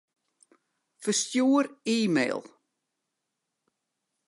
[1.01, 1.65] Ferstjoer
[1.95, 2.41] e-mail.